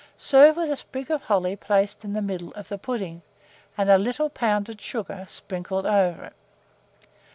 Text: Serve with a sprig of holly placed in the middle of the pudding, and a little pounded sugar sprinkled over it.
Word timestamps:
Serve 0.17 0.57
with 0.57 0.71
a 0.71 0.75
sprig 0.77 1.11
of 1.11 1.21
holly 1.25 1.55
placed 1.55 2.03
in 2.03 2.13
the 2.13 2.23
middle 2.23 2.51
of 2.55 2.69
the 2.69 2.77
pudding, 2.79 3.21
and 3.77 3.87
a 3.87 3.99
little 3.99 4.31
pounded 4.31 4.81
sugar 4.81 5.25
sprinkled 5.27 5.85
over 5.85 6.23
it. 6.23 6.33